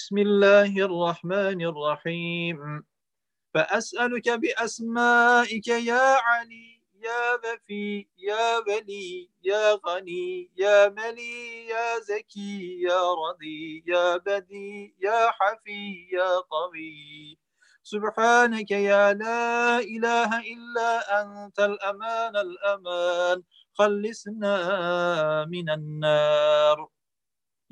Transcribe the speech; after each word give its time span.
بسم 0.00 0.18
الله 0.18 0.72
الرحمن 0.80 1.60
الرحيم. 1.60 2.56
فأسألك 3.54 4.28
بأسمائك 4.28 5.68
يا 5.68 6.16
علي 6.16 6.80
يا 7.04 7.36
بفي 7.36 8.08
يا 8.16 8.60
بلي 8.60 9.28
يا 9.44 9.76
غني 9.86 10.50
يا 10.56 10.88
ملي 10.88 11.66
يا 11.68 12.00
زكي 12.00 12.80
يا 12.80 13.12
رضي 13.12 13.84
يا 13.86 14.16
بدي 14.16 14.96
يا 15.04 15.30
حفي 15.36 16.08
يا 16.16 16.40
قوي. 16.48 17.36
سبحانك 17.82 18.70
يا 18.70 19.12
لا 19.12 19.78
إله 19.84 20.30
إلا 20.40 20.92
أنت 21.20 21.58
الأمان 21.60 22.36
الأمان. 22.36 23.42
خلصنا 23.76 24.54
من 25.44 25.70
النار. 25.70 26.99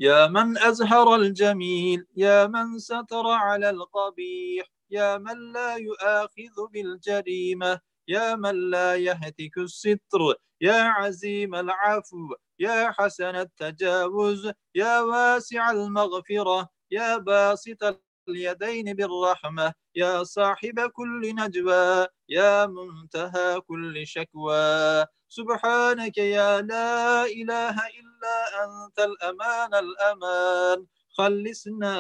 يا 0.01 0.27
من 0.27 0.59
أزهر 0.59 1.15
الجميل 1.17 2.07
يا 2.17 2.47
من 2.47 2.79
ستر 2.79 3.27
على 3.27 3.71
القبيح 3.71 4.67
يا 4.91 5.19
من 5.19 5.53
لا 5.53 5.77
يؤاخذ 5.77 6.57
بالجريمة 6.73 7.81
يا 8.09 8.35
من 8.35 8.71
لا 8.71 8.95
يهتك 8.95 9.59
الستر 9.59 10.35
يا 10.61 10.83
عزيم 10.83 11.55
العفو 11.55 12.35
يا 12.59 12.91
حسن 12.99 13.37
التجاوز 13.37 14.53
يا 14.75 15.01
واسع 15.01 15.71
المغفرة 15.71 16.69
يا 16.91 17.17
باسط 17.17 17.85
اليدين 18.29 18.95
بالرحمة 18.95 19.73
يا 19.95 20.25
صاحب 20.25 20.81
كل 20.81 21.35
نجوى 21.35 22.07
يا 22.29 22.67
منتهى 22.67 23.61
كل 23.61 24.07
شكوى. 24.07 25.05
سبحانك 25.29 26.19
يا 26.19 26.61
لا 26.61 27.25
إله 27.25 27.77
إلا 27.99 28.37
أنت 28.65 28.99
الأمان 28.99 29.75
الأمان 29.75 30.87
خلصنا 31.19 31.93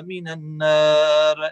من 0.00 0.28
النار. 0.28 1.50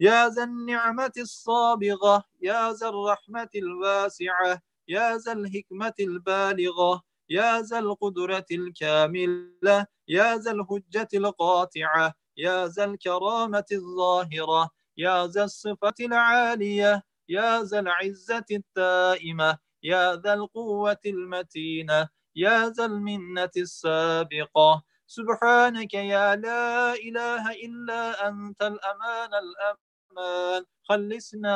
يا 0.00 0.28
ذا 0.28 0.44
النعمة 0.44 1.12
السابغة 1.18 2.24
يا 2.40 2.72
ذا 2.72 2.88
الرحمة 2.88 3.48
الواسعة 3.56 4.62
يا 4.88 5.16
ذا 5.16 5.32
الحكمة 5.32 5.94
البالغة 6.00 7.02
يا 7.30 7.60
ذا 7.60 7.78
القدرة 7.78 8.46
الكاملة 8.50 9.86
يا 10.08 10.36
ذا 10.36 10.50
الحجة 10.50 11.08
القاطعة 11.14 12.14
يا 12.38 12.66
ذا 12.66 12.84
الكرامة 12.84 13.64
الظاهرة 13.72 14.70
يا 14.96 15.26
ذا 15.26 15.44
الصفة 15.44 15.94
العالية 16.00 17.02
يا 17.28 17.62
ذا 17.62 17.78
العزة 17.80 18.44
الدائمة 18.50 19.58
يا 19.82 20.16
ذا 20.16 20.34
القوة 20.34 21.02
المتينة 21.06 22.08
يا 22.36 22.68
ذا 22.68 22.84
المنة 22.84 23.50
السابقة. 23.56 24.82
سبحانك 25.06 25.94
يا 25.94 26.36
لا 26.36 26.94
إله 26.94 27.50
إلا 27.50 28.28
أنت 28.28 28.62
الأمان 28.62 29.30
الأمان. 29.34 30.64
خلصنا 30.88 31.54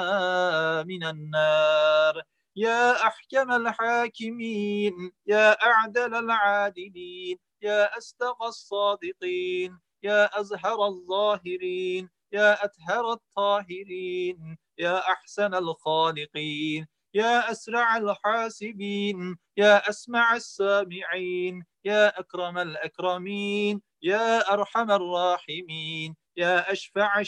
من 0.83 1.05
النار. 1.05 2.23
يا 2.57 3.07
أحكم 3.07 3.53
الحاكمين 3.53 5.13
يا 5.27 5.53
أعدل 5.67 6.15
العادلين 6.15 7.39
يا 7.63 7.99
أصدق 7.99 8.43
الصادقين. 8.43 9.79
يا 10.03 10.41
أزهر 10.41 10.87
الظاهرين 10.87 12.11
يا 12.33 12.65
أتهر 12.65 13.13
الطاهرين 13.13 14.59
يا 14.79 14.99
أحسن 14.99 15.55
الخالقين 15.55 16.87
يا 17.15 17.51
أسرع 17.51 17.97
الحاسبين 17.97 19.37
يا 19.57 19.89
أسمع 19.89 20.37
السامعين 20.37 21.65
يا 21.85 22.21
أكرم 22.21 22.59
الأكرمين 22.59 23.83
يا 24.03 24.53
أرحم 24.53 24.91
الراحمين 24.91 26.17
يا 26.37 26.73
أشفع 26.73 27.21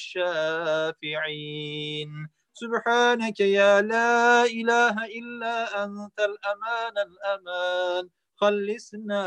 الشافعين. 0.94 2.08
سبحانك 2.54 3.40
يا 3.40 3.80
لا 3.80 4.44
إله 4.44 5.04
إلا 5.04 5.84
أنت 5.84 6.20
الأمان 6.20 6.94
الأمان 6.98 8.08
خلصنا 8.36 9.22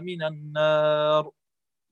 من 0.00 0.22
النار. 0.22 1.30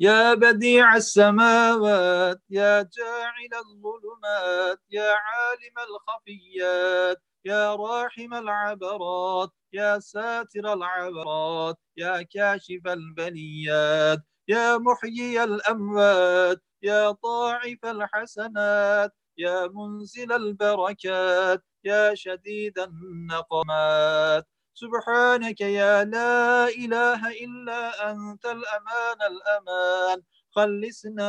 يا 0.00 0.34
بديع 0.34 0.97
السماوات 0.97 2.41
يا 2.50 2.82
جاعل 2.82 3.53
الظلمات 3.55 4.81
يا 4.91 5.12
عالم 5.15 5.77
الخفيات 5.88 7.22
يا 7.44 7.75
راحم 7.75 8.34
العبرات 8.34 9.50
يا 9.72 9.99
ساتر 9.99 10.72
العبرات 10.72 11.78
يا 11.97 12.22
كاشف 12.22 12.81
البليات 12.87 14.19
يا 14.49 14.78
محيي 14.78 15.44
الأموات 15.44 16.62
يا 16.82 17.11
ضاعف 17.11 17.78
الحسنات 17.84 19.12
يا 19.38 19.66
منزل 19.75 20.32
البركات 20.32 21.62
يا 21.84 22.15
شديد 22.15 22.78
النقمات. 22.78 24.47
سبحانك 24.74 25.60
يا 25.60 26.04
لا 26.04 26.66
إله 26.68 27.20
إلا 27.30 28.10
أنت 28.10 28.44
الأمان 28.46 29.18
الأمان. 29.32 30.18
خلصنا 30.50 31.28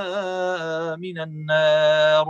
من 0.96 1.18
النار. 1.20 2.28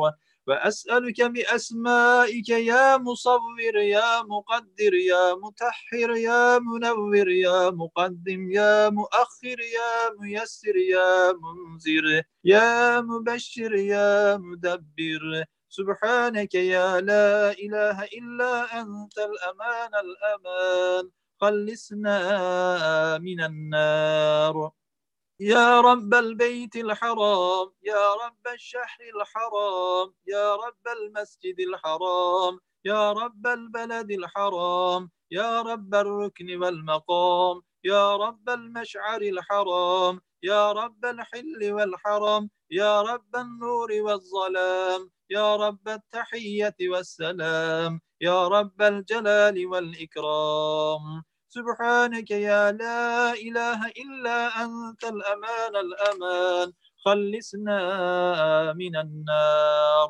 وأسألك 0.47 1.22
بأسمائك 1.22 2.50
يا 2.50 2.97
مصور 2.97 3.75
يا 3.75 4.22
مقدر 4.22 4.94
يا 4.94 5.35
متحر 5.35 6.09
يا 6.16 6.59
منور 6.59 7.29
يا 7.29 7.69
مقدم 7.69 8.51
يا 8.51 8.89
مؤخر 8.89 9.59
يا 9.59 9.91
ميسر 10.19 10.75
يا 10.75 11.34
منذر 11.34 12.23
يا 12.44 13.01
مبشر 13.01 13.73
يا 13.75 14.38
مدبر. 14.38 15.45
سبحانك 15.69 16.53
يا 16.55 17.01
لا 17.01 17.51
إله 17.51 18.03
إلا 18.03 18.81
أنت 18.81 19.17
الأمان 19.17 19.91
الأمان. 20.05 21.09
خلصنا 21.41 22.17
من 23.17 23.44
النار. 23.44 24.72
يا 25.40 25.81
رب 25.81 26.13
البيت 26.13 26.75
الحرام 26.75 27.72
يا 27.84 28.13
رب 28.13 28.47
الشهر 28.53 29.00
الحرام 29.16 30.13
يا 30.28 30.56
رب 30.56 30.88
المسجد 30.97 31.59
الحرام 31.59 32.59
يا 32.85 33.12
رب 33.12 33.47
البلد 33.47 34.12
الحرام 34.12 35.12
يا 35.31 35.62
رب 35.62 35.96
الركن 35.96 36.62
والمقام 36.63 37.62
يا 37.84 38.16
رب 38.16 38.50
المشعر 38.50 39.22
الحرام 39.22 40.22
يا 40.44 40.72
رب 40.72 41.06
الحل 41.06 41.73
والحرام 41.73 42.50
يا 42.72 43.02
رب 43.02 43.35
النور 43.35 43.90
والظلام 43.91 45.12
يا 45.29 45.56
رب 45.56 45.88
التحية 45.90 46.75
والسلام 46.81 48.02
يا 48.22 48.47
رب 48.47 48.81
الجلال 48.81 49.67
والإكرام 49.67 51.23
سبحانك 51.55 52.31
يا 52.31 52.71
لا 52.71 53.33
إله 53.33 53.79
إلا 54.03 54.39
أنت 54.63 55.03
الأمان 55.03 55.73
الأمان. 55.85 56.67
خلصنا 57.05 57.79
من 58.73 58.95
النار. 59.03 60.09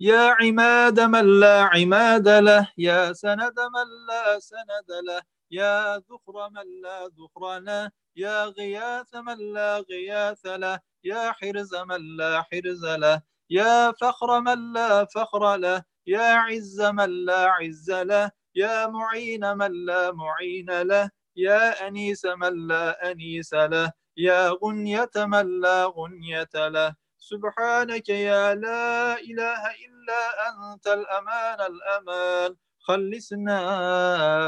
يا 0.00 0.36
عماد 0.40 1.00
من 1.00 1.40
لا 1.40 1.56
عماد 1.74 2.28
له 2.28 2.68
يا 2.78 3.12
سند 3.12 3.58
من 3.74 3.88
لا 4.08 4.38
سند 4.38 4.90
له 5.08 5.22
يا 5.50 5.98
ذخر 5.98 6.36
من 6.56 6.66
لا 6.82 7.10
ذخر 7.18 7.58
له 7.58 7.90
يا 8.16 8.44
غياث 8.44 9.14
من 9.14 9.38
لا 9.54 9.78
غياث 9.90 10.46
له 10.46 10.80
يا 11.04 11.32
حرز 11.32 11.74
من 11.74 12.02
لا 12.16 12.42
حرز 12.42 12.84
له 12.86 13.22
يا 13.50 13.92
فخر 14.00 14.40
من 14.40 14.72
لا 14.72 15.04
فخر 15.14 15.56
له 15.56 15.82
يا 16.06 16.28
عز 16.46 16.80
من 16.82 17.10
لا 17.26 17.42
عز 17.58 17.90
له 17.90 18.30
يا 18.58 18.86
معين 18.86 19.44
من 19.56 19.72
لا 19.86 20.12
معين 20.12 20.70
له 20.82 21.10
يا 21.36 21.86
أنيس 21.86 22.26
من 22.26 22.66
لا 22.66 23.10
أنيس 23.10 23.54
له 23.54 23.92
يا 24.18 24.50
غنية 24.62 25.14
من 25.16 25.60
لا 25.60 25.86
غنية 25.86 26.54
له. 26.54 26.94
سبحانك 27.18 28.08
يا 28.08 28.54
لا 28.54 29.14
إله 29.20 29.62
إلا 29.86 30.22
أنت 30.48 30.86
الأمان 30.86 31.58
الأمان. 31.70 32.50
خلصنا 32.82 33.58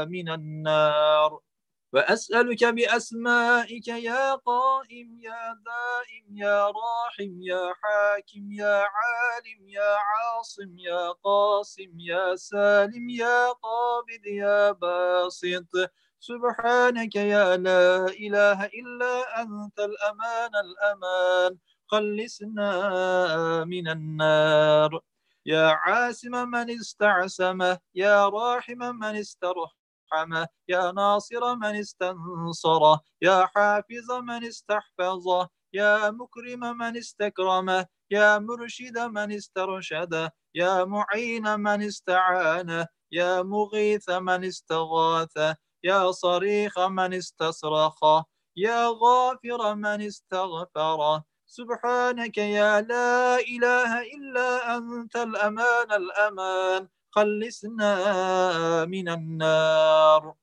من 0.05 0.27
النار. 0.29 1.39
وأسألك 1.93 2.63
بأسمائك 2.65 3.87
يا 3.87 4.35
قائم 4.35 5.19
يا 5.19 5.41
دائم 5.65 6.37
يا 6.37 6.67
راحم 6.67 7.41
يا 7.41 7.73
حاكم 7.81 8.51
يا 8.51 8.75
عالم 8.95 9.69
يا 9.69 9.91
عاصم 10.09 10.77
يا 10.79 11.11
قاسم 11.23 11.99
يا 11.99 12.35
سالم 12.35 13.09
يا 13.09 13.51
قابض 13.51 14.25
يا 14.25 14.71
باسط. 14.71 15.91
سبحانك 16.19 17.15
يا 17.15 17.57
لا 17.57 18.05
إله 18.05 18.65
إلا 18.65 19.41
أنت 19.41 19.79
الأمان 19.79 20.51
الأمان. 20.55 21.57
خلصنا 21.87 22.69
من 23.65 23.87
النار. 23.87 25.01
يا 25.45 25.67
عاسم 25.67 26.31
من 26.49 26.69
استعسمه 26.71 27.79
يا 27.95 28.29
راحم 28.29 28.77
من 28.95 29.15
استرحم 29.15 29.80
رحمه 30.13 30.47
يا 30.67 30.91
ناصر 30.91 31.55
من 31.55 31.75
استنصره 31.75 33.01
يا 33.21 33.45
حافظ 33.55 34.11
من 34.11 34.45
استحفظه 34.45 35.49
يا 35.73 36.11
مكرم 36.11 36.77
من 36.77 36.97
استكرمه 36.97 37.85
يا 38.11 38.39
مرشد 38.39 38.97
من 38.99 39.31
استرشده 39.31 40.33
يا 40.55 40.85
معين 40.85 41.59
من 41.59 41.81
استعانه 41.83 42.87
يا 43.11 43.41
مغيث 43.41 44.09
من 44.09 44.45
استغاثه 44.45 45.55
يا 45.83 46.11
صريخ 46.11 46.79
من 46.79 47.13
استصرخ 47.13 47.99
يا 48.57 48.87
غافر 48.87 49.75
من 49.75 50.01
استغفر. 50.01 51.21
سبحانك 51.45 52.37
يا 52.37 52.81
لا 52.81 53.39
إله 53.39 54.01
إلا 54.01 54.77
أنت 54.77 55.15
الأمان 55.15 55.91
الأمان. 55.91 56.87
خلصنا 57.11 58.85
من 58.85 59.09
النار. 59.09 60.35